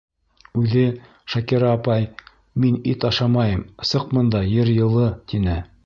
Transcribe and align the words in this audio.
Үҙе, 0.61 0.85
Шакира 1.33 1.69
апай, 1.77 2.09
мин 2.65 2.81
ит 2.95 3.07
ашамайым, 3.13 3.63
сыҡ, 3.93 4.09
бында 4.19 4.47
ер 4.59 4.77
йылы, 4.79 5.11
тине. 5.33 5.65